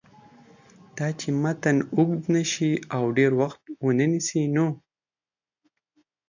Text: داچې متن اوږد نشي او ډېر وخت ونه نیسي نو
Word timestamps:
داچې 0.97 1.29
متن 1.41 1.77
اوږد 1.95 2.23
نشي 2.35 2.71
او 2.95 3.03
ډېر 3.17 3.31
وخت 3.41 3.61
ونه 3.85 4.05
نیسي 4.11 4.43
نو 4.55 4.67